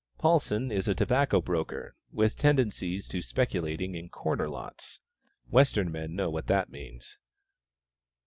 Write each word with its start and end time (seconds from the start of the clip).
Paulsen 0.17 0.71
is 0.71 0.87
a 0.87 0.95
tobacco 0.95 1.39
broker, 1.41 1.95
with 2.11 2.35
tendencies 2.35 3.07
to 3.09 3.21
speculating 3.21 3.93
in 3.93 4.09
"corner 4.09 4.49
lots." 4.49 4.99
(Western 5.51 5.91
men 5.91 6.15
know 6.15 6.31
what 6.31 6.47
that 6.47 6.71
means.) 6.71 7.19